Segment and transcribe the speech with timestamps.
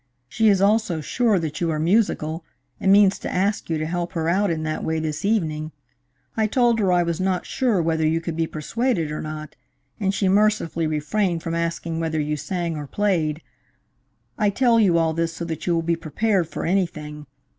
[0.27, 2.43] She is also sure that you are musical,
[2.79, 5.71] and means to ask you to help her out in that way this evening.
[6.35, 9.55] I told her I was not sure whether you could be persuaded or not,
[9.99, 13.43] and she mercifully refrained from asking whether you sang or played.
[14.39, 17.27] I tell you all this so that you will be prepared for anything.